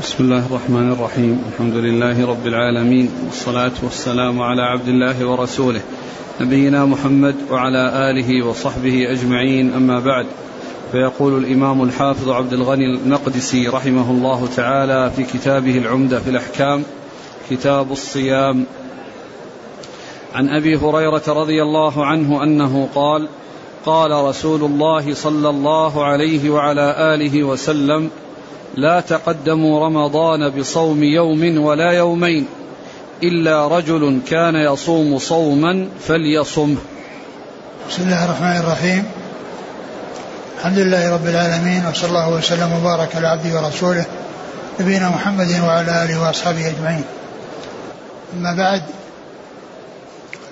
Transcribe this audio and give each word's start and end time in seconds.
بسم 0.00 0.24
الله 0.24 0.46
الرحمن 0.46 0.92
الرحيم. 0.92 1.44
الحمد 1.52 1.74
لله 1.74 2.26
رب 2.26 2.46
العالمين 2.46 3.10
والصلاة 3.24 3.72
والسلام 3.82 4.42
على 4.42 4.62
عبد 4.62 4.88
الله 4.88 5.26
ورسوله 5.26 5.80
نبينا 6.40 6.84
محمد 6.84 7.34
وعلى 7.50 8.10
آله 8.10 8.46
وصحبه 8.46 9.10
أجمعين 9.10 9.74
أما 9.74 10.00
بعد. 10.00 10.26
فيقول 10.92 11.44
الإمام 11.44 11.82
الحافظ 11.82 12.28
عبد 12.28 12.52
الغني 12.52 12.84
المقدسي 12.86 13.68
رحمه 13.68 14.10
الله 14.10 14.48
تعالى 14.56 15.10
في 15.16 15.22
كتابه 15.22 15.78
العمدة 15.78 16.20
في 16.20 16.30
الأحكام 16.30 16.82
كتاب 17.50 17.92
الصيام. 17.92 18.66
عن 20.34 20.48
أبي 20.48 20.76
هريرة 20.76 21.22
رضي 21.28 21.62
الله 21.62 22.06
عنه 22.06 22.42
أنه 22.42 22.88
قال 22.94 23.28
قال 23.86 24.10
رسول 24.10 24.64
الله 24.64 25.14
صلى 25.14 25.48
الله 25.48 26.04
عليه 26.04 26.50
وعلى 26.50 27.14
آله 27.14 27.44
وسلم 27.44 28.10
لا 28.76 29.00
تقدموا 29.00 29.86
رمضان 29.86 30.50
بصوم 30.50 31.02
يوم 31.02 31.58
ولا 31.58 31.92
يومين 31.92 32.46
إلا 33.22 33.68
رجل 33.68 34.20
كان 34.28 34.54
يصوم 34.54 35.18
صوما 35.18 35.88
فليصمه 36.08 36.76
بسم 37.88 38.02
الله 38.02 38.24
الرحمن 38.24 38.56
الرحيم 38.56 39.04
الحمد 40.58 40.78
لله 40.78 41.14
رب 41.14 41.26
العالمين 41.26 41.86
وصلى 41.86 42.08
الله 42.08 42.28
وسلم 42.28 42.72
وبارك 42.72 43.16
على 43.16 43.26
عبده 43.26 43.62
ورسوله 43.62 44.04
نبينا 44.80 45.08
محمد 45.08 45.60
وعلى 45.60 46.04
آله 46.04 46.22
وأصحابه 46.22 46.68
أجمعين. 46.68 47.04
أما 48.36 48.54
بعد 48.54 48.82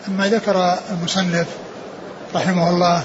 أما 0.08 0.28
ذكر 0.28 0.74
المصنف 0.90 1.46
رحمه 2.34 2.70
الله 2.70 3.02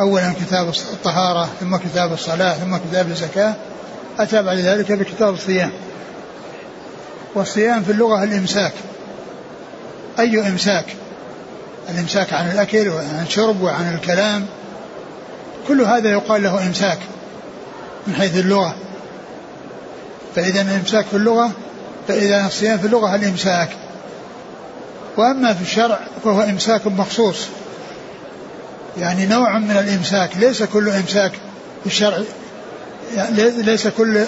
اولا 0.00 0.32
كتاب 0.32 0.68
الطهارة 0.68 1.48
ثم 1.60 1.76
كتاب 1.76 2.12
الصلاة 2.12 2.52
ثم 2.54 2.76
كتاب 2.76 3.08
الزكاة 3.08 3.54
أتى 4.18 4.42
بعد 4.42 4.58
ذلك 4.58 4.92
بكتاب 4.92 5.34
الصيام. 5.34 5.70
والصيام 7.34 7.82
في 7.82 7.92
اللغة 7.92 8.24
الإمساك. 8.24 8.72
أي 10.18 10.48
إمساك؟ 10.48 10.84
الإمساك 11.90 12.32
عن 12.32 12.50
الأكل 12.50 12.88
وعن 12.88 13.24
الشرب 13.26 13.62
وعن 13.62 13.94
الكلام 13.94 14.46
كل 15.68 15.80
هذا 15.80 16.10
يقال 16.10 16.42
له 16.42 16.66
إمساك 16.66 16.98
من 18.06 18.14
حيث 18.14 18.36
اللغة 18.36 18.74
فإذا 20.36 20.60
الإمساك 20.60 21.06
في 21.06 21.16
اللغة 21.16 21.50
فإذا 22.08 22.46
الصيام 22.46 22.78
في 22.78 22.86
اللغة 22.86 23.14
الإمساك 23.14 23.68
وأما 25.16 25.54
في 25.54 25.62
الشرع 25.62 26.00
فهو 26.24 26.40
إمساك 26.40 26.86
مخصوص 26.86 27.46
يعني 28.98 29.26
نوع 29.26 29.58
من 29.58 29.70
الإمساك 29.70 30.36
ليس 30.36 30.62
كل 30.62 30.88
إمساك 30.88 31.32
في 31.80 31.86
الشرع 31.86 32.18
ليس 33.38 33.88
كل 33.88 34.24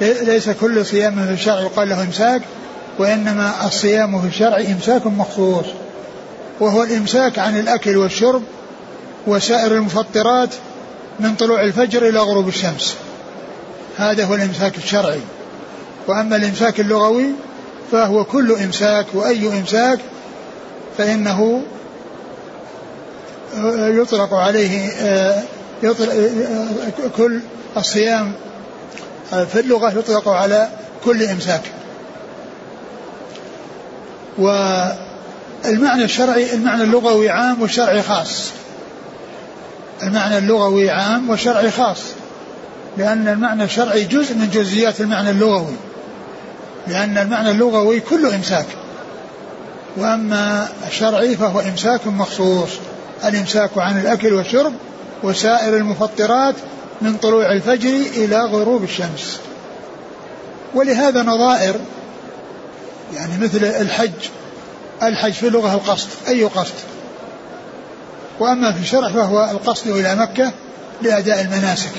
ليس 0.00 0.50
كل 0.50 0.86
صيام 0.86 1.26
في 1.26 1.32
الشرع 1.32 1.60
يقال 1.60 1.88
له 1.88 2.02
إمساك 2.02 2.42
وإنما 2.98 3.66
الصيام 3.66 4.20
في 4.20 4.26
الشرع 4.26 4.56
إمساك 4.56 5.06
مخصوص. 5.06 5.66
وهو 6.60 6.82
الإمساك 6.82 7.38
عن 7.38 7.60
الأكل 7.60 7.96
والشرب 7.96 8.42
وسائر 9.26 9.72
المفطرات 9.72 10.48
من 11.20 11.34
طلوع 11.34 11.62
الفجر 11.62 12.08
إلى 12.08 12.18
غروب 12.18 12.48
الشمس. 12.48 12.96
هذا 13.96 14.24
هو 14.24 14.34
الإمساك 14.34 14.78
الشرعي. 14.78 15.20
وأما 16.08 16.36
الإمساك 16.36 16.80
اللغوي 16.80 17.26
فهو 17.92 18.24
كل 18.24 18.52
إمساك 18.52 19.06
وأي 19.14 19.58
إمساك 19.58 19.98
فإنه 20.98 21.62
يطلق 23.76 24.34
عليه 24.34 24.90
كل 27.16 27.40
الصيام 27.76 28.32
في 29.30 29.60
اللغة 29.60 29.98
يطلق 29.98 30.28
على 30.28 30.68
كل 31.04 31.22
إمساك. 31.22 31.62
والمعنى 34.38 36.04
الشرعي 36.04 36.54
المعنى 36.54 36.82
اللغوي 36.82 37.30
عام 37.30 37.62
والشرعي 37.62 38.02
خاص. 38.02 38.50
المعنى 40.02 40.38
اللغوي 40.38 40.90
عام 40.90 41.30
والشرعي 41.30 41.70
خاص 41.70 41.98
لأن 42.96 43.28
المعنى 43.28 43.64
الشرعي 43.64 44.04
جزء 44.04 44.34
من 44.34 44.50
جزئيات 44.50 45.00
المعنى 45.00 45.30
اللغوي. 45.30 45.74
لأن 46.86 47.18
المعنى 47.18 47.50
اللغوي 47.50 48.00
كله 48.00 48.34
إمساك. 48.34 48.66
وأما 49.96 50.68
الشرعي 50.88 51.36
فهو 51.36 51.60
إمساك 51.60 52.06
مخصوص. 52.06 52.70
الإمساك 53.24 53.70
عن 53.76 54.00
الأكل 54.00 54.32
والشرب 54.32 54.72
وسائر 55.22 55.76
المفطرات 55.76 56.54
من 57.00 57.16
طلوع 57.16 57.52
الفجر 57.52 57.88
إلى 58.16 58.40
غروب 58.40 58.84
الشمس. 58.84 59.40
ولهذا 60.74 61.22
نظائر 61.22 61.74
يعني 63.14 63.38
مثل 63.38 63.64
الحج 63.64 64.28
الحج 65.02 65.32
في 65.32 65.48
اللغة 65.48 65.74
القصد 65.74 66.08
أي 66.28 66.44
قصد؟ 66.44 66.74
وأما 68.40 68.72
في 68.72 68.80
الشرع 68.80 69.08
فهو 69.08 69.50
القصد 69.50 69.88
إلى 69.90 70.14
مكة 70.14 70.52
لأداء 71.02 71.40
المناسك. 71.40 71.92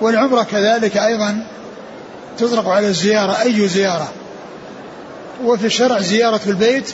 والعمرة 0.00 0.42
كذلك 0.42 0.96
أيضا 0.96 1.46
تطلق 2.38 2.68
على 2.68 2.86
الزيارة 2.86 3.42
أي 3.42 3.68
زيارة؟ 3.68 4.08
وفي 5.44 5.66
الشرع 5.66 6.00
زيارة 6.00 6.40
البيت 6.46 6.92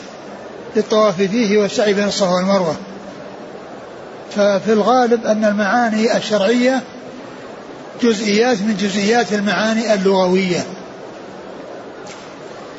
للطواف 0.77 1.17
فيه 1.17 1.59
والسعي 1.59 1.95
بين 1.95 2.09
الصفا 2.09 2.31
والمروة. 2.31 2.77
ففي 4.37 4.73
الغالب 4.73 5.27
أن 5.27 5.45
المعاني 5.45 6.17
الشرعية 6.17 6.83
جزئيات 8.03 8.61
من 8.61 8.77
جزئيات 8.77 9.33
المعاني 9.33 9.95
اللغوية. 9.95 10.65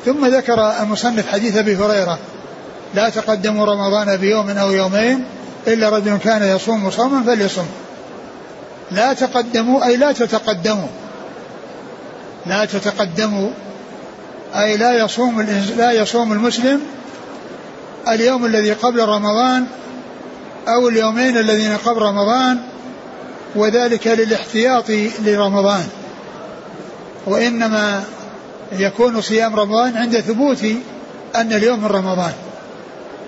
ثم 0.04 0.26
ذكر 0.26 0.72
المصنف 0.82 1.28
حديث 1.28 1.56
أبي 1.56 1.76
هريرة 1.76 2.18
لا 2.94 3.08
تقدموا 3.08 3.66
رمضان 3.66 4.16
بيوم 4.16 4.50
أو 4.50 4.72
يومين 4.72 5.24
إلا 5.66 5.88
رجل 5.88 6.16
كان 6.16 6.42
يصوم 6.56 6.90
صوما 6.90 7.22
فليصم. 7.22 7.66
لا 8.90 9.12
تقدموا 9.12 9.86
أي 9.86 9.96
لا 9.96 10.12
تتقدموا. 10.12 10.88
لا 12.46 12.64
تتقدموا 12.64 13.50
أي 14.54 14.76
لا 14.76 15.04
يصوم 15.04 15.40
لا 15.76 15.92
يصوم 15.92 16.32
المسلم 16.32 16.80
اليوم 18.08 18.46
الذي 18.46 18.72
قبل 18.72 19.04
رمضان 19.04 19.66
أو 20.74 20.88
اليومين 20.88 21.36
الذين 21.38 21.76
قبل 21.76 22.02
رمضان 22.02 22.58
وذلك 23.54 24.06
للاحتياط 24.06 24.90
لرمضان. 25.24 25.86
وإنما 27.26 28.04
يكون 28.72 29.20
صيام 29.20 29.56
رمضان 29.56 29.96
عند 29.96 30.20
ثبوت 30.20 30.64
أن 31.36 31.52
اليوم 31.52 31.80
من 31.80 31.86
رمضان. 31.86 32.32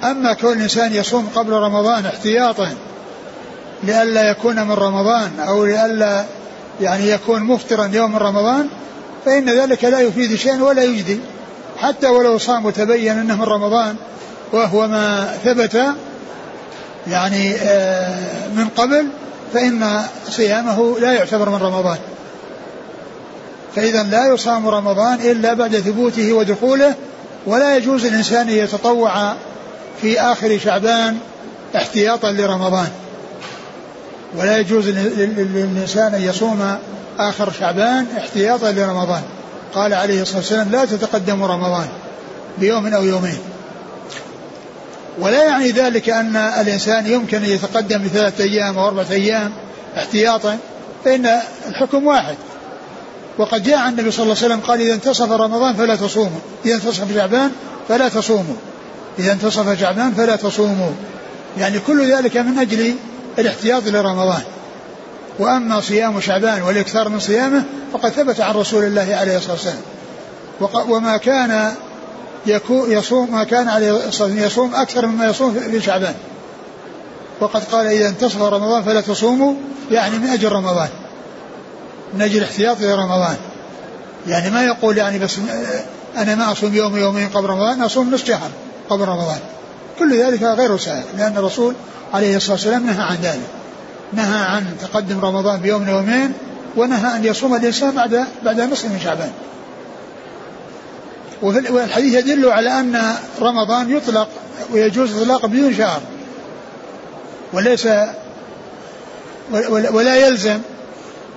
أما 0.05 0.33
كون 0.33 0.53
الإنسان 0.53 0.95
يصوم 0.95 1.29
قبل 1.35 1.53
رمضان 1.53 2.07
احتياطا 2.07 2.75
لئلا 3.83 4.31
يكون 4.31 4.67
من 4.67 4.73
رمضان 4.73 5.31
أو 5.41 5.65
لئلا 5.65 6.25
يعني 6.81 7.09
يكون 7.09 7.43
مفطرا 7.43 7.91
يوم 7.93 8.17
رمضان 8.17 8.69
فإن 9.25 9.51
ذلك 9.51 9.85
لا 9.85 10.01
يفيد 10.01 10.35
شيئا 10.35 10.63
ولا 10.63 10.83
يجدي. 10.83 11.21
حتى 11.79 12.07
ولو 12.07 12.39
صام 12.39 12.67
وتبين 12.67 13.19
أنه 13.19 13.37
من 13.37 13.43
رمضان 13.43 13.97
وهو 14.53 14.89
ما 14.89 15.37
ثبت 15.45 15.83
يعني 17.11 17.55
آه، 17.55 18.49
من 18.57 18.69
قبل 18.77 19.07
فإن 19.55 20.03
صيامه 20.31 20.99
لا 21.01 21.13
يعتبر 21.13 21.49
من 21.51 21.57
رمضان. 21.63 21.99
فإذا 23.77 24.03
لا 24.03 24.27
يصام 24.27 24.69
رمضان 24.69 25.15
إلا 25.21 25.55
بعد 25.55 25.77
ثبوته 25.77 26.33
ودخوله 26.33 26.95
ولا 27.47 27.77
يجوز 27.77 28.05
الإنسان 28.05 28.49
أن 28.49 28.55
يتطوع 28.55 29.35
في 30.03 30.21
آخر 30.21 30.59
شعبان 30.59 31.19
احتياطا 31.77 32.33
لرمضان. 32.33 32.89
ولا 34.37 34.59
يجوز 34.59 34.89
للإنسان 34.89 36.15
أن 36.15 36.23
يصوم 36.23 36.79
آخر 37.19 37.53
شعبان 37.53 38.07
احتياطا 38.19 38.73
لرمضان. 38.73 39.23
قال 39.75 39.95
عليه 39.95 40.23
الصلاة 40.23 40.39
والسلام 40.39 40.71
لا 40.71 40.85
تتقدم 40.85 41.45
رمضان 41.45 41.87
بيوم 42.59 42.87
أو 42.87 43.05
يومين. 43.05 43.39
ولا 45.19 45.45
يعني 45.45 45.71
ذلك 45.71 46.09
أن 46.09 46.37
الإنسان 46.37 47.07
يمكن 47.07 47.37
أن 47.45 47.51
يتقدم 47.51 48.05
بثلاثة 48.05 48.45
أيام 48.45 48.79
أو 48.79 48.87
أربعة 48.87 49.07
أيام 49.11 49.53
احتياطا 49.97 50.59
فإن 51.05 51.41
الحكم 51.69 52.07
واحد. 52.07 52.37
وقد 53.39 53.63
جاء 53.63 53.79
عن 53.79 53.93
النبي 53.93 54.11
صلى 54.11 54.23
الله 54.23 54.37
عليه 54.37 54.47
وسلم 54.47 54.61
قال 54.61 54.81
إذا 54.81 54.95
انتصف 54.95 55.33
رمضان 55.33 55.75
فلا 55.75 55.97
تصوموا 55.97 56.41
إذا 56.65 56.75
انتصف 56.75 57.15
شعبان 57.15 57.51
فلا 57.89 58.09
تصوموا 58.09 58.57
إذا 59.19 59.33
انتصف 59.33 59.81
شعبان 59.81 60.13
فلا 60.15 60.37
تصوموا. 60.37 60.91
يعني 61.59 61.79
كل 61.79 62.13
ذلك 62.13 62.37
من 62.37 62.59
أجل 62.59 62.95
الاحتياط 63.39 63.83
لرمضان. 63.87 64.43
وأما 65.39 65.81
صيام 65.81 66.21
شعبان 66.21 66.63
والإكثار 66.63 67.09
من 67.09 67.21
صيامه 67.21 67.63
فقد 67.93 68.11
ثبت 68.11 68.41
عن 68.41 68.55
رسول 68.55 68.85
الله 68.85 69.17
عليه 69.17 69.37
الصلاة 69.37 69.53
والسلام. 69.53 69.83
وما 70.89 71.17
كان 71.17 71.73
يصوم 72.47 73.33
ما 73.33 73.45
كان 73.45 73.69
عليه 73.69 73.99
يصوم 74.21 74.75
أكثر 74.75 75.07
مما 75.07 75.27
يصوم 75.27 75.55
في 75.71 75.81
شعبان. 75.81 76.15
وقد 77.41 77.65
قال 77.65 77.87
إذا 77.87 78.09
انتصف 78.09 78.43
رمضان 78.43 78.83
فلا 78.83 79.01
تصوموا 79.01 79.55
يعني 79.91 80.19
من 80.19 80.29
أجل 80.29 80.53
رمضان. 80.53 80.89
من 82.15 82.23
أجل 82.23 82.43
احتياط 82.43 82.81
لرمضان 82.81 83.37
يعني 84.27 84.51
ما 84.51 84.65
يقول 84.65 84.99
يعني 84.99 85.19
بس 85.19 85.37
أنا 86.17 86.35
ما 86.35 86.53
أصوم 86.53 86.75
يوم 86.75 86.97
يومين 86.97 87.29
قبل 87.29 87.47
رمضان 87.47 87.83
أصوم 87.83 88.15
نصف 88.15 88.27
شهر 88.27 88.51
قبل 88.91 89.05
رمضان. 89.05 89.39
كل 89.99 90.23
ذلك 90.23 90.43
غير 90.43 90.77
سائغ 90.77 91.05
لأن 91.19 91.37
الرسول 91.37 91.75
عليه 92.15 92.37
الصلاة 92.37 92.53
والسلام 92.53 92.87
نهى 92.87 93.03
عن 93.03 93.17
ذلك. 93.23 93.49
نهى 94.13 94.45
عن 94.45 94.77
تقدم 94.81 95.21
رمضان 95.21 95.61
بيوم 95.61 95.89
يومين 95.89 96.33
ونهى 96.77 97.17
أن 97.17 97.25
يصوم 97.25 97.55
الإنسان 97.55 97.91
بعد 97.91 98.25
بعد 98.45 98.61
نصف 98.61 98.85
من 98.85 99.01
شعبان. 99.05 99.33
والحديث 101.43 102.15
يدل 102.15 102.51
على 102.51 102.81
أن 102.81 103.15
رمضان 103.41 103.97
يطلق 103.97 104.29
ويجوز 104.73 105.23
إطلاق 105.23 105.47
بدون 105.47 105.75
شهر. 105.75 106.01
وليس 107.53 107.89
ولا 109.71 110.17
يلزم 110.17 110.59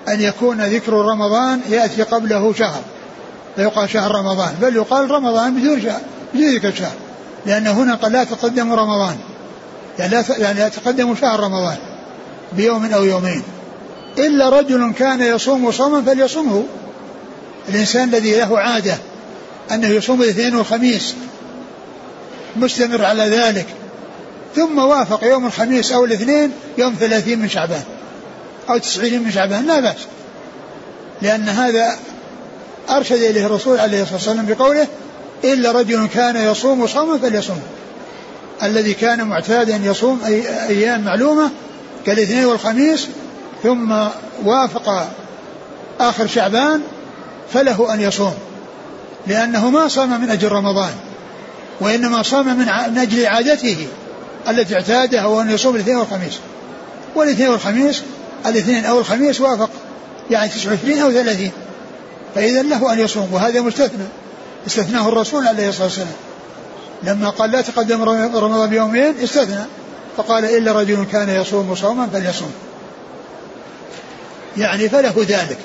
أن 0.07 0.21
يكون 0.21 0.61
ذكر 0.61 0.94
رمضان 0.94 1.61
يأتي 1.69 2.03
قبله 2.03 2.53
شهر. 2.53 2.81
فيقال 3.55 3.89
شهر 3.89 4.11
رمضان 4.11 4.53
بل 4.61 4.75
يقال 4.75 5.11
رمضان 5.11 5.55
بدون 5.55 5.81
شهر 5.81 6.01
بدون 6.33 6.55
ذكر 6.55 6.73
شهر. 6.75 6.95
لأن 7.45 7.67
هنا 7.67 7.95
قد 7.95 8.11
لا 8.11 8.23
تقدم 8.23 8.73
رمضان. 8.73 9.17
يعني 10.00 10.11
لا 10.11 10.23
يعني 10.38 10.59
لا 10.59 10.67
يتقدم 10.67 11.15
شهر 11.15 11.39
رمضان 11.39 11.77
بيوم 12.53 12.85
أو 12.94 13.03
يومين. 13.03 13.44
إلا 14.17 14.50
رجل 14.50 14.94
كان 14.94 15.21
يصوم 15.21 15.71
صوما 15.71 16.01
فليصومه. 16.01 16.63
الإنسان 17.69 18.09
الذي 18.09 18.35
له 18.35 18.59
عادة 18.59 18.97
أنه 19.71 19.88
يصوم 19.88 20.21
الاثنين 20.21 20.56
والخميس 20.56 21.15
مستمر 22.56 23.06
على 23.06 23.24
ذلك. 23.24 23.65
ثم 24.56 24.77
وافق 24.77 25.24
يوم 25.24 25.45
الخميس 25.45 25.92
أو 25.92 26.06
الاثنين 26.06 26.51
يوم 26.77 26.95
ثلاثين 27.00 27.39
من 27.39 27.50
شعبان 27.50 27.83
أو 28.69 28.77
تسعين 28.77 29.24
من 29.24 29.31
شعبان 29.31 29.65
لا 29.68 29.80
بأس. 29.80 29.98
لأن 31.21 31.50
هذا 31.50 31.95
أرشد 32.89 33.21
إليه 33.21 33.45
الرسول 33.45 33.80
عليه 33.80 34.01
الصلاة 34.01 34.15
والسلام 34.15 34.45
بقوله 34.45 34.88
إلا 35.44 35.71
رجل 35.71 36.07
كان 36.13 36.36
يصوم 36.51 36.88
صوما 36.88 37.18
فليصوم. 37.18 37.62
الذي 38.63 38.94
كان 38.94 39.24
معتادا 39.27 39.75
يصوم 39.83 40.21
أي 40.25 40.68
أيام 40.68 41.01
معلومة 41.01 41.50
كالاثنين 42.06 42.45
والخميس 42.45 43.07
ثم 43.63 43.94
وافق 44.44 45.07
آخر 46.00 46.27
شعبان 46.27 46.81
فله 47.54 47.94
أن 47.94 48.01
يصوم. 48.01 48.33
لأنه 49.27 49.69
ما 49.69 49.87
صام 49.87 50.21
من 50.21 50.29
أجل 50.29 50.51
رمضان 50.51 50.91
وإنما 51.79 52.23
صام 52.23 52.57
من 52.57 52.97
أجل 52.97 53.25
عادته 53.25 53.87
التي 54.49 54.75
اعتادها 54.75 55.21
هو 55.21 55.41
أن 55.41 55.49
يصوم 55.49 55.75
الاثنين 55.75 55.95
والخميس. 55.97 56.39
والاثنين 57.15 57.49
والخميس 57.49 58.01
الاثنين 58.45 58.85
أو 58.85 58.99
الخميس 58.99 59.41
وافق 59.41 59.69
يعني 60.31 60.49
29 60.49 60.99
أو 60.99 61.11
30 61.11 61.51
فإذا 62.35 62.61
له 62.61 62.93
أن 62.93 62.99
يصوم 62.99 63.33
وهذا 63.33 63.61
مستثنى 63.61 64.05
استثناه 64.67 65.09
الرسول 65.09 65.47
عليه 65.47 65.69
الصلاة 65.69 65.85
والسلام. 65.85 66.07
لما 67.03 67.29
قال 67.29 67.51
لا 67.51 67.61
تقدم 67.61 68.03
رمضان 68.35 68.69
بيومين 68.69 69.13
استثنى 69.23 69.65
فقال 70.17 70.45
إلا 70.45 70.71
رجل 70.71 71.05
كان 71.11 71.29
يصوم 71.29 71.75
صوما 71.75 72.07
فليصوم. 72.13 72.51
يعني 74.57 74.89
فله 74.89 75.13
ذلك. 75.17 75.57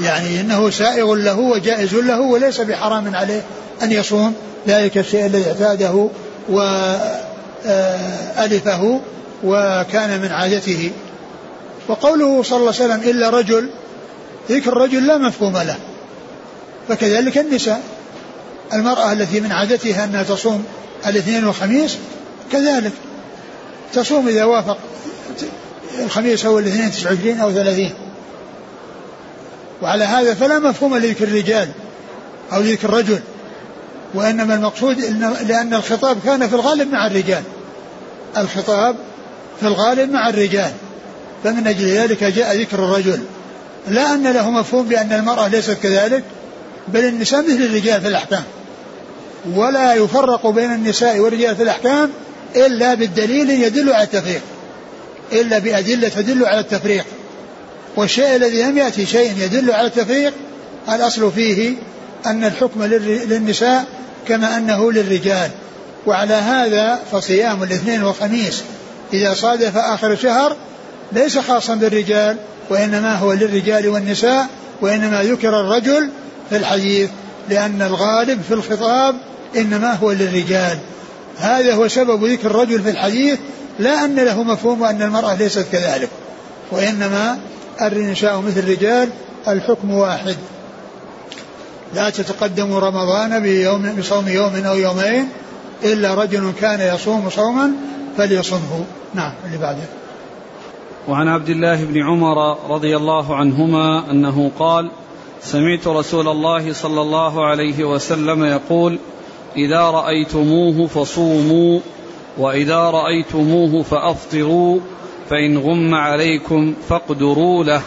يعني 0.00 0.40
إنه 0.40 0.70
سائغ 0.70 1.14
له 1.14 1.38
وجائز 1.38 1.94
له 1.94 2.20
وليس 2.20 2.60
بحرام 2.60 3.14
عليه 3.14 3.42
أن 3.82 3.92
يصوم 3.92 4.34
ذلك 4.68 4.98
الشيء 4.98 5.26
الذي 5.26 5.46
اعتاده 5.46 6.08
والفه 8.44 9.00
وكان 9.44 10.20
من 10.20 10.28
عادته. 10.28 10.90
وقوله 11.88 12.42
صلى 12.42 12.58
الله 12.58 12.74
عليه 12.80 12.84
وسلم 12.84 13.00
إلا 13.10 13.30
رجل 13.30 13.70
ذكر 14.50 14.72
الرجل 14.72 15.06
لا 15.06 15.18
مفهوم 15.18 15.56
له 15.56 15.76
فكذلك 16.88 17.38
النساء. 17.38 17.82
المرأة 18.72 19.12
التي 19.12 19.40
من 19.40 19.52
عادتها 19.52 20.04
أنها 20.04 20.22
تصوم 20.22 20.64
الاثنين 21.06 21.44
والخميس 21.44 21.96
كذلك. 22.52 22.92
تصوم 23.92 24.28
إذا 24.28 24.44
وافق 24.44 24.78
الخميس 25.98 26.46
أو 26.46 26.58
الاثنين 26.58 26.90
29 26.90 27.40
أو 27.40 27.52
30 27.52 27.90
وعلى 29.82 30.04
هذا 30.04 30.34
فلا 30.34 30.58
مفهوم 30.58 30.96
لذكر 30.96 31.24
الرجال 31.24 31.68
أو 32.52 32.60
لذكر 32.60 32.88
الرجل 32.88 33.20
وإنما 34.14 34.54
المقصود 34.54 35.04
إن 35.04 35.36
لأن 35.48 35.74
الخطاب 35.74 36.16
كان 36.24 36.48
في 36.48 36.54
الغالب 36.54 36.92
مع 36.92 37.06
الرجال. 37.06 37.42
الخطاب 38.36 38.96
في 39.60 39.66
الغالب 39.66 40.12
مع 40.12 40.28
الرجال. 40.28 40.72
فمن 41.44 41.66
أجل 41.66 41.86
ذلك 41.86 42.24
جاء 42.24 42.56
ذكر 42.56 42.78
الرجل. 42.78 43.20
لا 43.88 44.14
أن 44.14 44.32
له 44.32 44.50
مفهوم 44.50 44.88
بأن 44.88 45.12
المرأة 45.12 45.48
ليست 45.48 45.78
كذلك 45.82 46.22
بل 46.88 47.04
النساء 47.04 47.42
مثل 47.42 47.62
الرجال 47.62 48.00
في 48.00 48.08
الأحكام. 48.08 48.42
ولا 49.54 49.94
يفرق 49.94 50.46
بين 50.46 50.72
النساء 50.72 51.18
والرجال 51.18 51.56
في 51.56 51.62
الأحكام 51.62 52.10
إلا 52.56 52.94
بالدليل 52.94 53.50
يدل 53.50 53.92
على 53.92 54.04
التفريق. 54.04 54.42
إلا 55.32 55.58
بأدلة 55.58 56.08
تدل 56.08 56.46
على 56.46 56.60
التفريق. 56.60 57.04
والشيء 57.96 58.36
الذي 58.36 58.62
لم 58.62 58.78
يأتي 58.78 59.06
شيء 59.06 59.32
يدل 59.38 59.72
على 59.72 59.86
التفريق 59.86 60.32
الأصل 60.88 61.32
فيه 61.32 61.74
أن 62.26 62.44
الحكم 62.44 62.84
للنساء 62.84 63.84
كما 64.28 64.56
أنه 64.56 64.92
للرجال. 64.92 65.50
وعلى 66.06 66.34
هذا 66.34 67.00
فصيام 67.12 67.62
الاثنين 67.62 68.02
والخميس 68.02 68.62
إذا 69.12 69.34
صادف 69.34 69.76
آخر 69.76 70.12
الشهر 70.12 70.56
ليس 71.12 71.38
خاصا 71.38 71.74
بالرجال 71.74 72.36
وإنما 72.70 73.14
هو 73.14 73.32
للرجال 73.32 73.88
والنساء 73.88 74.46
وإنما 74.80 75.22
ذكر 75.22 75.60
الرجل 75.60 76.10
في 76.50 76.56
الحديث 76.56 77.10
لأن 77.48 77.82
الغالب 77.82 78.42
في 78.48 78.54
الخطاب 78.54 79.16
إنما 79.56 79.92
هو 79.92 80.12
للرجال. 80.12 80.78
هذا 81.38 81.74
هو 81.74 81.88
سبب 81.88 82.24
ذكر 82.24 82.46
الرجل 82.46 82.82
في 82.82 82.90
الحديث 82.90 83.38
لا 83.78 84.04
أن 84.04 84.14
له 84.14 84.42
مفهوم 84.42 84.84
أن 84.84 85.02
المرأة 85.02 85.34
ليست 85.34 85.66
كذلك. 85.72 86.08
وإنما 86.70 87.38
النساء 87.80 88.40
مثل 88.40 88.60
الرجال 88.60 89.08
الحكم 89.48 89.90
واحد. 89.90 90.36
لا 91.94 92.10
تتقدم 92.10 92.74
رمضان 92.74 93.42
بيوم 93.42 93.96
بصوم 93.98 94.28
يوم 94.28 94.54
أو 94.54 94.76
يومين 94.76 95.28
إلا 95.84 96.14
رجل 96.14 96.52
كان 96.60 96.94
يصوم 96.94 97.30
صوما 97.30 97.72
فليصمه. 98.16 98.84
نعم 99.14 99.32
اللي 99.46 99.58
بعده. 99.58 99.84
وعن 101.08 101.28
عبد 101.28 101.48
الله 101.48 101.84
بن 101.84 102.02
عمر 102.02 102.56
رضي 102.70 102.96
الله 102.96 103.36
عنهما 103.36 104.10
أنه 104.10 104.50
قال 104.58 104.90
سمعت 105.42 105.86
رسول 105.86 106.28
الله 106.28 106.72
صلى 106.72 107.00
الله 107.00 107.46
عليه 107.46 107.84
وسلم 107.84 108.44
يقول 108.44 108.98
إذا 109.56 109.80
رأيتموه 109.80 110.86
فصوموا 110.86 111.80
وإذا 112.38 112.78
رأيتموه 112.78 113.82
فأفطروا 113.82 114.80
فإن 115.32 115.58
غم 115.58 115.94
عليكم 115.94 116.74
فاقدروا 116.88 117.64
له. 117.64 117.82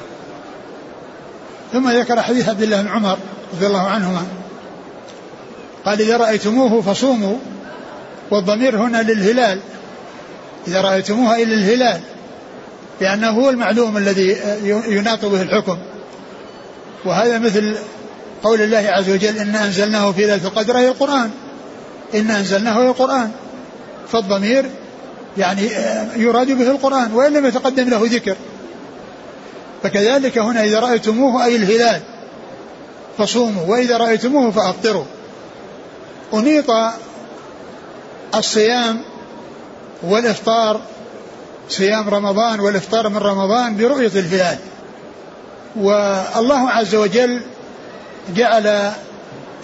ثم 1.74 1.90
ذكر 1.90 2.22
حديث 2.22 2.50
عبد 2.50 2.62
الله 2.62 2.82
بن 2.82 2.88
عمر 2.88 3.18
رضي 3.54 3.68
الله 3.68 3.88
عنهما. 3.88 4.24
قال 5.86 6.02
إذا 6.02 6.18
رأيتموه 6.18 6.82
فصوموا 6.82 7.38
والضمير 8.32 8.78
هنا 8.78 9.02
للهلال. 9.02 9.60
إذا 10.68 10.82
رأيتموها 10.82 11.36
إلى 11.36 11.54
الهلال 11.54 12.02
لأنه 13.02 13.30
هو 13.30 13.50
المعلوم 13.50 13.98
الذي 13.98 14.38
يناط 14.88 15.25
به 15.25 15.42
الحكم. 15.42 15.78
وهذا 17.06 17.40
مثل 17.40 17.75
قول 18.44 18.62
الله 18.62 18.90
عز 18.90 19.10
وجل 19.10 19.38
إنا 19.38 19.66
أنزلناه 19.66 20.12
في 20.12 20.22
ليلة 20.22 20.48
القدر 20.48 20.78
أي 20.78 20.88
القرآن. 20.88 21.32
إنا 22.16 22.38
أنزلناه 22.38 22.82
القرآن. 22.82 23.32
فالضمير 24.08 24.70
يعني 25.38 25.70
يراد 26.15 26.51
به 26.51 26.72
القرآن 26.72 27.13
وإن 27.13 27.34
لم 27.34 27.46
يتقدم 27.46 27.89
له 27.89 28.01
ذكر. 28.04 28.36
فكذلك 29.84 30.38
هنا 30.38 30.63
إذا 30.63 30.80
رأيتموه 30.80 31.46
أي 31.46 31.56
الهلال 31.56 32.01
فصوموا 33.18 33.63
وإذا 33.68 33.98
رأيتموه 33.98 34.51
فأفطروا. 34.51 35.06
أنيط 36.34 36.65
الصيام 38.36 39.01
والإفطار 40.04 40.82
صيام 41.70 42.10
رمضان 42.10 42.60
والإفطار 42.60 43.10
من 43.10 43.18
رمضان 43.18 43.77
برؤية 43.77 44.12
الهلال. 44.15 44.58
والله 45.75 46.70
عز 46.70 46.96
وجل 46.96 47.42
جعل 48.36 48.92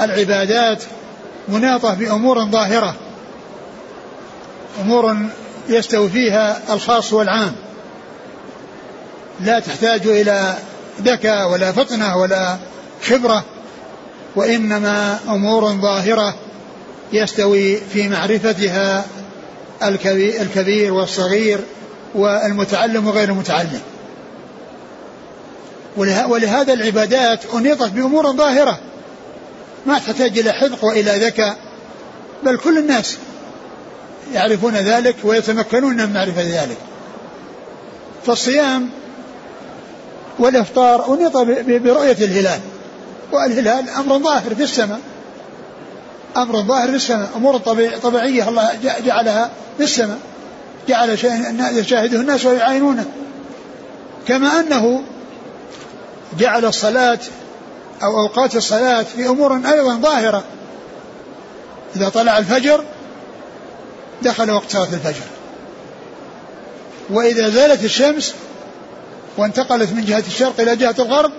العبادات 0.02 0.84
مناطة 1.48 1.94
بأمور 1.94 2.46
ظاهرة 2.46 2.96
أمور 4.82 5.18
يستوي 5.70 6.10
فيها 6.10 6.74
الخاص 6.74 7.14
والعام. 7.14 7.56
لا 9.40 9.60
تحتاج 9.60 10.08
إلى 10.08 10.58
ذكاء 11.02 11.52
ولا 11.52 11.72
فطنة 11.72 12.18
ولا 12.18 12.58
خبرة 13.04 13.44
وإنما 14.36 15.20
أمور 15.28 15.74
ظاهرة 15.74 16.36
يستوي 17.14 17.78
في 17.78 18.10
معرفتها 18.10 19.06
الكبير 20.42 20.94
والصغير 20.94 21.60
والمتعلم 22.16 23.08
وغير 23.08 23.30
المتعلم. 23.30 23.82
ولهذا 26.28 26.74
العبادات 26.74 27.40
أنيطت 27.54 27.90
بأمور 27.90 28.32
ظاهرة. 28.32 28.80
ما 29.86 30.00
تحتاج 30.00 30.40
إلى 30.40 30.52
حذق 30.52 30.86
وإلى 30.86 31.26
ذكاء 31.26 31.58
بل 32.44 32.58
كل 32.58 32.78
الناس 32.78 33.18
يعرفون 34.34 34.76
ذلك 34.76 35.16
ويتمكنون 35.24 35.96
من 35.96 36.14
معرفة 36.14 36.42
ذلك. 36.42 36.78
فالصيام 38.26 38.90
والإفطار 40.40 41.14
أنيط 41.14 41.38
برؤية 41.68 42.12
الهلال. 42.12 42.60
والهلال 43.32 43.90
أمر 43.90 44.20
ظاهر 44.20 44.56
في 44.56 44.64
السماء. 44.64 45.00
أمر 46.38 46.62
ظاهر 46.62 46.90
في 46.90 46.96
السماء. 46.96 47.30
أمور 47.36 47.58
طبيعية 48.04 48.50
الله 48.50 48.72
جعلها 49.06 49.52
في 49.78 49.84
السماء. 49.84 50.20
جعل 50.88 51.20
شيء 51.20 51.64
يشاهده 51.74 52.20
الناس 52.20 52.46
ويعاينونه. 52.46 53.06
كما 54.28 54.60
أنه 54.60 55.04
جعل 56.40 56.66
الصلاة 56.66 57.20
أو 58.04 58.22
أوقات 58.22 58.56
الصلاة 58.56 59.04
في 59.04 59.28
أمور 59.28 59.56
أيضا 59.56 59.96
ظاهرة. 59.96 60.44
إذا 61.96 62.10
طلع 62.10 62.38
الفجر 62.38 62.84
دخل 64.24 64.52
وقت 64.52 64.72
صلاة 64.72 64.94
الفجر. 64.94 65.26
وإذا 67.10 67.50
زالت 67.50 67.84
الشمس 67.84 68.34
وانتقلت 69.38 69.92
من 69.92 70.06
جهة 70.06 70.24
الشرق 70.28 70.60
إلى 70.60 70.76
جهة 70.76 70.96
الغرب 71.00 71.32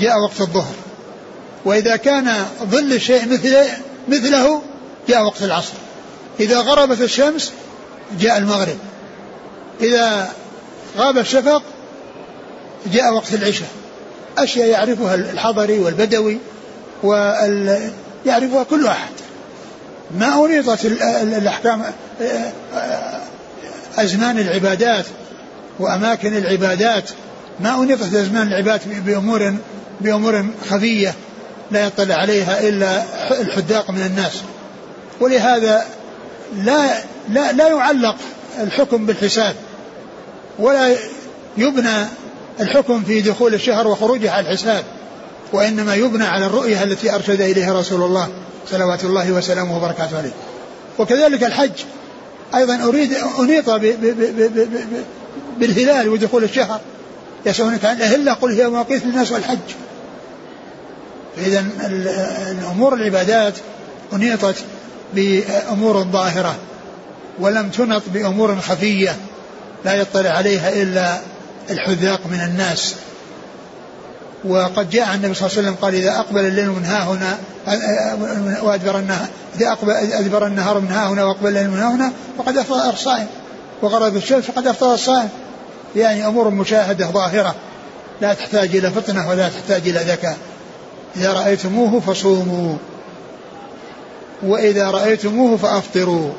جاء 0.00 0.18
وقت 0.18 0.40
الظهر. 0.40 0.74
وإذا 1.64 1.96
كان 1.96 2.46
ظل 2.62 2.92
الشيء 2.92 3.28
مثل 3.28 3.56
مثله 4.08 4.62
جاء 5.08 5.22
وقت 5.22 5.42
العصر. 5.42 5.74
إذا 6.40 6.60
غربت 6.60 7.00
الشمس 7.00 7.52
جاء 8.20 8.38
المغرب. 8.38 8.78
إذا 9.80 10.32
غاب 10.96 11.18
الشفق 11.18 11.62
جاء 12.92 13.14
وقت 13.14 13.34
العشاء. 13.34 13.68
أشياء 14.38 14.68
يعرفها 14.68 15.14
الحضري 15.14 15.78
والبدوي 15.78 16.38
وال 17.02 17.90
يعرفها 18.26 18.62
كل 18.62 18.86
أحد. 18.86 19.12
ما 20.10 20.44
أريطت 20.44 20.84
الأحكام 21.22 21.84
أزمان 23.96 24.38
العبادات 24.38 25.04
وأماكن 25.78 26.36
العبادات. 26.36 27.04
ما 27.60 27.82
أنيطت 27.82 28.14
أزمان 28.14 28.46
العبادات 28.46 28.88
بأمور 28.88 29.54
بأمور 30.00 30.46
خفية 30.70 31.14
لا 31.70 31.86
يطلع 31.86 32.14
عليها 32.14 32.68
إلا 32.68 33.02
الحداق 33.40 33.90
من 33.90 34.02
الناس. 34.02 34.32
ولهذا 35.20 35.84
لا 36.56 36.98
لا 37.28 37.52
لا 37.52 37.68
يعلق 37.68 38.16
الحكم 38.60 39.06
بالحساب 39.06 39.54
ولا 40.58 40.96
يبنى 41.56 42.06
الحكم 42.60 43.04
في 43.04 43.20
دخول 43.20 43.54
الشهر 43.54 43.88
وخروجه 43.88 44.30
على 44.30 44.46
الحساب 44.46 44.84
وإنما 45.52 45.94
يبنى 45.94 46.24
على 46.24 46.46
الرؤية 46.46 46.84
التي 46.84 47.14
أرشد 47.14 47.40
إليها 47.40 47.80
رسول 47.80 48.02
الله. 48.02 48.28
صلوات 48.70 49.04
الله 49.04 49.32
وسلامه 49.32 49.76
وبركاته 49.76 50.18
عليه. 50.18 50.32
وكذلك 50.98 51.44
الحج 51.44 51.70
أيضا 52.54 52.84
أريد 52.84 53.14
أنيط 53.38 53.70
بالهلال 55.58 56.08
ودخول 56.08 56.44
الشهر. 56.44 56.80
يسألونك 57.46 57.84
عن 57.84 57.96
الأهلة 57.96 58.32
قل 58.32 58.52
هي 58.52 58.68
مواقيت 58.68 59.04
للناس 59.04 59.32
والحج. 59.32 59.58
فإذا 61.36 61.64
الأمور 62.50 62.94
العبادات 62.94 63.54
أنيطت 64.12 64.56
بأمور 65.14 66.04
ظاهرة 66.04 66.56
ولم 67.40 67.68
تنط 67.68 68.02
بأمور 68.14 68.60
خفية 68.60 69.16
لا 69.84 69.94
يطلع 69.94 70.30
عليها 70.30 70.82
إلا 70.82 71.18
الحذاق 71.70 72.20
من 72.30 72.40
الناس. 72.40 72.94
وقد 74.44 74.90
جاء 74.90 75.14
النبي 75.14 75.34
صلى 75.34 75.46
الله 75.46 75.58
عليه 75.58 75.68
وسلم 75.68 75.74
قال 75.82 75.94
إذا 75.94 76.10
أقبل 76.10 76.46
الليل 76.46 76.70
من 76.70 76.84
ها 76.84 77.04
هنا 77.04 77.38
وأدبر 78.62 78.98
النهار 78.98 79.28
إذا 79.56 79.72
أقبل 79.72 79.90
أدبر 79.90 80.46
النهار 80.46 80.80
من 80.80 80.88
ها 80.88 81.08
هنا 81.08 81.24
وأقبل 81.24 81.48
الليل 81.48 81.70
من 81.70 81.78
ها 81.78 81.94
هنا 81.94 82.12
فقد 82.38 82.56
أفطر 82.56 82.90
الصائم. 82.90 83.26
وغرب 83.82 84.16
الشمس 84.16 84.44
فقد 84.44 84.66
أفطر 84.66 84.94
الصائم. 84.94 85.28
يعني 85.96 86.26
أمور 86.26 86.50
مشاهدة 86.50 87.06
ظاهرة. 87.06 87.54
لا 88.20 88.34
تحتاج 88.34 88.76
إلى 88.76 88.90
فطنة 88.90 89.28
ولا 89.28 89.48
تحتاج 89.48 89.88
إلى 89.88 89.98
ذكاء 89.98 90.36
إذا 91.16 91.32
رأيتموه 91.32 92.00
فصوموا. 92.00 92.76
وإذا 94.42 94.90
رأيتموه 94.90 95.56
فأفطروا. 95.56 96.32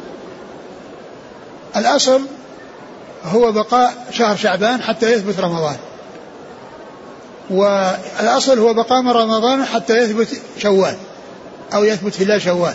الأصل 1.75 2.21
هو 3.25 3.51
بقاء 3.51 3.93
شهر 4.11 4.35
شعبان 4.35 4.81
حتى 4.81 5.11
يثبت 5.11 5.39
رمضان. 5.39 5.75
والأصل 7.53 8.59
هو 8.59 8.73
بقاء 8.73 9.05
رمضان 9.05 9.65
حتى 9.65 9.97
يثبت 9.97 10.27
شوال 10.57 10.95
أو 11.73 11.83
يثبت 11.83 12.21
هلال 12.21 12.41
شوال. 12.41 12.73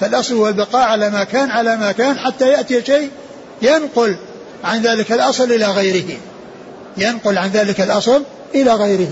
فالأصل 0.00 0.34
هو 0.34 0.48
البقاء 0.48 0.88
على 0.88 1.10
ما 1.10 1.24
كان 1.24 1.50
على 1.50 1.76
ما 1.76 1.92
كان 1.92 2.18
حتى 2.18 2.48
يأتي 2.48 2.84
شيء 2.84 3.10
ينقل 3.62 4.16
عن 4.64 4.82
ذلك 4.82 5.12
الأصل 5.12 5.52
إلى 5.52 5.66
غيره. 5.66 6.16
ينقل 6.96 7.38
عن 7.38 7.48
ذلك 7.48 7.80
الأصل 7.80 8.22
إلى 8.54 8.74
غيره. 8.74 9.10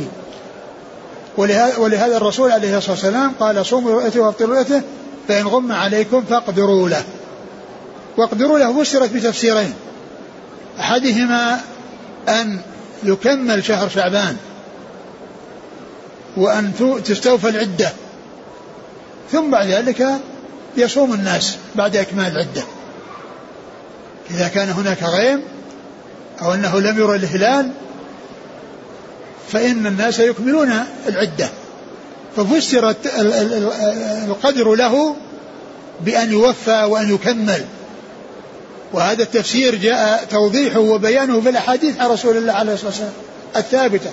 ولهذا, 1.78 2.16
الرسول 2.16 2.52
عليه 2.52 2.78
الصلاة 2.78 2.92
والسلام 2.92 3.32
قال 3.40 3.66
صوموا 3.66 3.92
رؤيته 3.92 4.20
وافطروا 4.20 4.54
رؤيته 4.54 4.82
فإن 5.28 5.46
غم 5.46 5.72
عليكم 5.72 6.25
فاقدروا 6.30 6.88
له. 6.88 7.04
واقدروا 8.16 8.58
له 8.58 8.82
فسرت 8.82 9.12
بتفسيرين. 9.12 9.75
أحدهما 10.80 11.60
أن 12.28 12.60
يكمل 13.02 13.64
شهر 13.64 13.88
شعبان. 13.88 14.37
وأن 16.37 16.72
تستوفى 17.04 17.49
العدة. 17.49 17.92
ثم 19.32 19.50
بعد 19.50 19.66
ذلك 19.66 20.06
يصوم 20.76 21.14
الناس 21.14 21.56
بعد 21.75 21.96
إكمال 21.96 22.32
العدة. 22.32 22.62
إذا 24.30 24.49
كان 24.49 24.68
هناك 24.68 25.02
غيم 25.02 25.42
أو 26.42 26.54
أنه 26.54 26.80
لم 26.80 26.99
يرى 26.99 27.16
الهلال 27.16 27.70
فإن 29.52 29.87
الناس 29.87 30.18
يكملون 30.18 30.72
العدة. 31.08 31.49
ففسر 32.37 32.94
القدر 34.28 34.75
له 34.75 35.16
بأن 36.00 36.32
يوفى 36.32 36.84
وأن 36.84 37.14
يكمل. 37.14 37.64
وهذا 38.92 39.22
التفسير 39.22 39.75
جاء 39.75 40.26
توضيحه 40.30 40.78
وبيانه 40.78 41.40
في 41.40 41.49
الأحاديث 41.49 42.00
عن 42.00 42.10
رسول 42.10 42.37
الله 42.37 42.52
عليه 42.52 42.72
الصلاة 42.72 42.90
والسلام 42.90 43.12
الثابتة. 43.56 44.10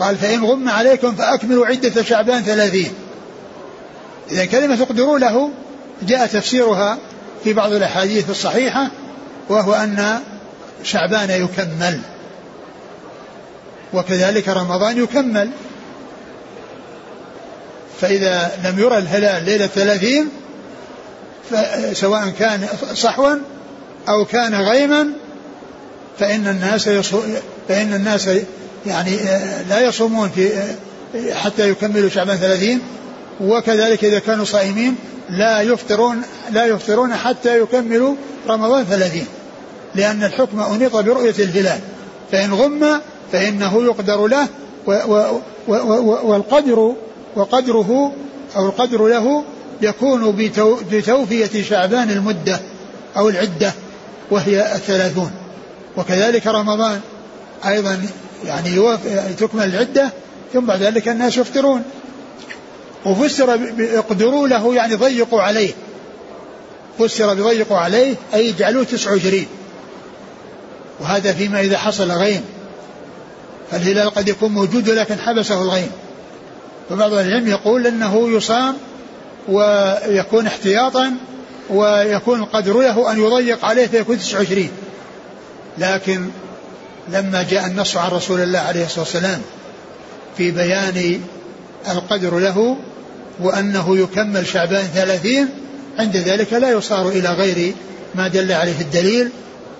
قال 0.00 0.16
فإن 0.16 0.44
غم 0.44 0.68
عليكم 0.68 1.14
فأكملوا 1.14 1.66
عدة 1.66 2.02
شعبان 2.02 2.42
ثلاثين. 2.42 2.92
إذا 4.30 4.44
كلمة 4.44 4.82
اقدروا 4.82 5.18
له 5.18 5.50
جاء 6.02 6.26
تفسيرها 6.26 6.98
في 7.44 7.52
بعض 7.52 7.72
الأحاديث 7.72 8.30
الصحيحة 8.30 8.90
وهو 9.48 9.74
أن 9.74 10.20
شعبان 10.82 11.30
يكمل. 11.30 12.00
وكذلك 13.92 14.48
رمضان 14.48 15.02
يكمل. 15.02 15.50
فإذا 18.00 18.50
لم 18.64 18.78
يرى 18.78 18.98
الهلال 18.98 19.44
ليلة 19.44 19.66
ثلاثين 19.66 20.28
سواء 21.92 22.28
كان 22.38 22.68
صحوا 22.94 23.34
أو 24.08 24.24
كان 24.24 24.54
غيما 24.54 25.10
فإن 26.18 26.46
الناس 26.46 26.88
فإن 27.68 27.94
الناس 27.94 28.28
يعني 28.86 29.16
لا 29.68 29.80
يصومون 29.80 30.28
في 30.28 30.48
حتى 31.32 31.70
يكملوا 31.70 32.08
شعبان 32.08 32.36
ثلاثين. 32.36 32.80
وكذلك 33.40 34.04
إذا 34.04 34.18
كانوا 34.18 34.44
صائمين 34.44 34.96
لا 35.30 35.60
يفطرون 35.60 36.22
لا 36.50 36.66
يفطرون 36.66 37.14
حتى 37.14 37.60
يكملوا 37.60 38.14
رمضان 38.48 38.84
ثلاثين. 38.84 39.26
لأن 39.94 40.24
الحكم 40.24 40.60
أنيط 40.60 40.96
برؤية 40.96 41.34
الهلال. 41.38 41.80
فإن 42.32 42.54
غم 42.54 43.00
فإنه 43.32 43.84
يقدر 43.84 44.26
له 44.26 44.48
والقدر 46.24 46.94
وقدره 47.36 48.12
أو 48.56 48.66
القدر 48.66 49.06
له 49.06 49.44
يكون 49.82 50.50
بتوفية 50.90 51.62
شعبان 51.62 52.10
المدة 52.10 52.60
أو 53.16 53.28
العدة 53.28 53.72
وهي 54.30 54.74
الثلاثون. 54.74 55.30
وكذلك 55.96 56.46
رمضان 56.46 57.00
أيضا 57.66 58.06
يعني 58.44 58.96
تكمل 59.38 59.64
العدة 59.64 60.10
ثم 60.52 60.60
بعد 60.60 60.82
ذلك 60.82 61.08
الناس 61.08 61.36
يفطرون. 61.36 61.82
وفسر 63.06 63.58
اقدروا 63.80 64.48
له 64.48 64.74
يعني 64.74 64.94
ضيقوا 64.94 65.42
عليه. 65.42 65.70
فسر 66.98 67.34
بضيقوا 67.34 67.78
عليه 67.78 68.14
أي 68.34 68.50
اجعلوه 68.50 68.84
تسع 68.84 69.10
وعشرين. 69.10 69.46
وهذا 71.00 71.32
فيما 71.32 71.60
إذا 71.60 71.78
حصل 71.78 72.10
غيم. 72.10 72.44
فالهلال 73.70 74.10
قد 74.10 74.28
يكون 74.28 74.52
موجود 74.52 74.88
ولكن 74.88 75.18
حبسه 75.18 75.62
الغيم. 75.62 75.90
فبعض 76.90 77.12
العلم 77.12 77.48
يقول 77.48 77.86
إنه 77.86 78.28
يصام 78.28 78.76
ويكون 79.48 80.46
احتياطا 80.46 81.12
ويكون 81.70 82.40
القدر 82.40 82.80
له 82.80 83.12
أن 83.12 83.18
يضيق 83.18 83.64
عليه 83.64 83.86
فيكون 83.86 84.18
29 84.18 84.68
لكن 85.78 86.30
لما 87.12 87.42
جاء 87.42 87.66
النص 87.66 87.96
عن 87.96 88.10
رسول 88.10 88.40
الله 88.40 88.58
عليه 88.58 88.84
الصلاة 88.84 89.04
والسلام 89.04 89.42
في 90.36 90.50
بيان 90.50 91.20
القدر 91.90 92.38
له 92.38 92.76
وأنه 93.40 93.98
يكمل 93.98 94.46
شعبان 94.46 94.84
ثلاثين 94.94 95.48
عند 95.98 96.16
ذلك 96.16 96.52
لا 96.52 96.70
يصار 96.70 97.08
إلى 97.08 97.28
غير 97.28 97.74
ما 98.14 98.28
دل 98.28 98.52
عليه 98.52 98.80
الدليل 98.80 99.28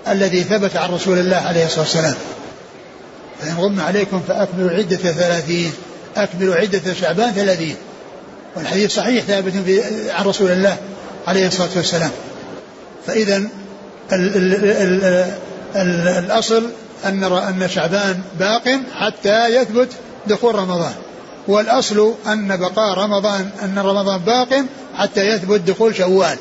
الذي 0.08 0.42
ثبت 0.42 0.76
عن 0.76 0.90
رسول 0.90 1.18
الله 1.18 1.37
عليه 1.37 1.64
الصلاة 1.64 1.80
والسلام. 1.80 2.14
فإن 3.40 3.54
غم 3.54 3.80
عليكم 3.80 4.22
فأكملوا 4.28 4.70
عدة 4.70 4.96
ثلاثين 4.96 5.72
أكملوا 6.16 6.54
عدة 6.54 6.94
شعبان 7.00 7.32
ثلاثين. 7.32 7.76
والحديث 8.56 8.94
صحيح 8.94 9.25
ثابت 9.25 9.52
عن 10.10 10.25
رسول 10.25 10.50
الله 10.50 10.76
عليه 11.26 11.46
الصلاة 11.46 11.68
والسلام. 11.76 12.10
فإذا 13.06 13.37
ال 13.37 13.49
ال 14.12 14.54
ال 14.64 15.04
ال 15.76 16.08
الأصل 16.25 16.70
أن 17.04 17.25
أن 17.25 17.69
شعبان 17.69 18.21
باق 18.38 18.80
حتى 18.95 19.49
يثبت 19.49 19.88
دخول 20.26 20.54
رمضان. 20.54 20.95
والأصل 21.49 22.14
أن 22.26 22.57
بقاء 22.57 22.99
رمضان 22.99 23.50
أن 23.64 23.78
رمضان 23.78 24.21
باق 24.21 24.64
حتى 24.95 25.21
يثبت 25.21 25.61
دخول 25.61 25.97
شوال. 25.97 26.37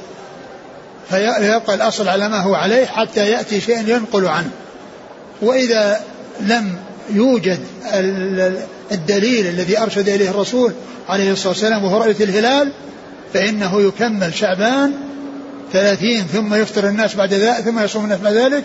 فيبقى 1.09 1.75
الأصل 1.75 2.07
على 2.07 2.29
ما 2.29 2.41
هو 2.41 2.55
عليه 2.55 2.85
حتى 2.85 3.31
يأتي 3.31 3.61
شيء 3.61 3.87
ينقل 3.87 4.25
عنه. 4.25 4.49
وإذا 5.41 6.01
لم 6.41 6.75
يوجد 7.09 7.59
الدليل 8.91 9.47
الذي 9.47 9.79
أرشد 9.79 10.09
إليه 10.09 10.29
الرسول 10.29 10.73
عليه 11.09 11.31
الصلاة 11.31 11.49
والسلام 11.49 11.83
وهو 11.83 11.97
رؤية 11.97 12.23
الهلال 12.23 12.71
فإنه 13.33 13.81
يكمل 13.81 14.33
شعبان 14.33 14.93
ثلاثين 15.73 16.23
ثم 16.23 16.53
يفطر 16.53 16.87
الناس 16.87 17.15
بعد 17.15 17.33
ذلك 17.33 17.59
ثم 17.59 17.79
يصوم 17.79 18.03
الناس 18.03 18.19
بعد 18.19 18.33
ذلك 18.33 18.63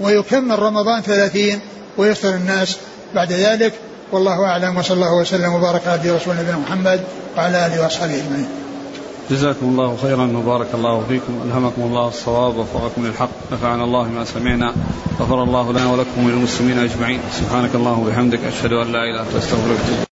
ويكمل 0.00 0.58
رمضان 0.58 1.02
ثلاثين 1.02 1.60
ويفطر 1.98 2.34
الناس 2.34 2.76
بعد 3.14 3.32
ذلك. 3.32 3.72
والله 4.12 4.44
أعلم 4.44 4.76
وصلى 4.76 4.94
الله 4.94 5.14
وسلم 5.20 5.52
وبارك 5.54 5.86
على 5.86 6.10
رسول 6.10 6.34
نبينا 6.36 6.58
محمد 6.58 7.00
وعلى 7.36 7.66
آله 7.66 7.82
وأصحابه 7.82 8.14
أجمعين. 8.14 8.48
جزاكم 9.30 9.66
الله 9.66 9.96
خيرا 10.02 10.26
وبارك 10.36 10.66
الله 10.74 11.04
فيكم. 11.08 11.40
ألهمكم 11.44 11.82
الله 11.82 12.08
الصواب 12.08 12.56
ووفقكم 12.56 13.06
للحق. 13.06 13.30
نفعنا 13.52 13.84
الله 13.84 14.02
ما 14.02 14.24
سمعنا 14.24 14.74
غفر 15.20 15.42
الله 15.42 15.72
لنا 15.72 15.92
ولكم 15.92 16.26
وللمسلمين 16.26 16.78
أجمعين. 16.78 17.20
سبحانك 17.32 17.74
اللهم 17.74 18.06
وبحمدك 18.06 18.40
أشهد 18.44 18.72
أن 18.72 18.92
لا 18.92 19.02
إله 19.04 19.10
إلا 19.10 19.22
أنت 19.22 19.34
أستغفرك 19.34 20.13